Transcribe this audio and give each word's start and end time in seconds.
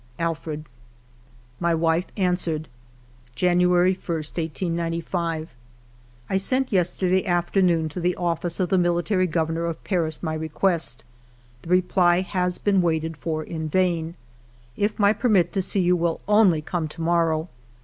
Alfred." 0.17 0.65
My 1.59 1.75
wife 1.75 2.07
answered:— 2.17 2.67
"January 3.35 3.91
i, 3.91 3.93
1895." 3.93 5.53
I 6.31 6.37
sent 6.37 6.71
yesterday 6.71 7.23
afternoon 7.27 7.87
to 7.89 7.99
the 7.99 8.15
Office 8.15 8.59
of 8.59 8.69
the 8.69 8.79
Military 8.79 9.27
Governor 9.27 9.67
of 9.67 9.83
Paris 9.83 10.23
my 10.23 10.33
request; 10.33 11.03
the 11.61 11.69
reply 11.69 12.21
has 12.21 12.57
been 12.57 12.81
waited 12.81 13.15
for 13.15 13.43
in 13.43 13.69
vain.... 13.69 14.15
If 14.75 14.97
my 14.97 15.13
permit 15.13 15.53
to 15.53 15.61
see 15.61 15.81
you 15.81 15.95
will 15.95 16.21
only 16.27 16.63
come 16.63 16.87
to 16.87 17.01
morrow! 17.01 17.49